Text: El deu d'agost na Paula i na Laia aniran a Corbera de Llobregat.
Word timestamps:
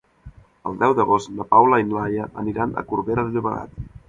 El 0.69 0.79
deu 0.83 0.95
d'agost 0.99 1.31
na 1.41 1.47
Paula 1.51 1.81
i 1.83 1.87
na 1.91 1.99
Laia 1.99 2.27
aniran 2.45 2.75
a 2.83 2.87
Corbera 2.91 3.29
de 3.31 3.37
Llobregat. 3.39 3.79